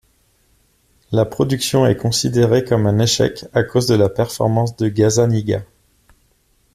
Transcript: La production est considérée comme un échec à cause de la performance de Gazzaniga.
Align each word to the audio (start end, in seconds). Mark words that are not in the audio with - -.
La 1.11 1.25
production 1.25 1.85
est 1.85 1.95
considérée 1.95 2.63
comme 2.65 2.87
un 2.87 2.97
échec 2.97 3.45
à 3.53 3.61
cause 3.61 3.85
de 3.85 3.93
la 3.93 4.09
performance 4.09 4.75
de 4.75 4.87
Gazzaniga. 4.87 5.61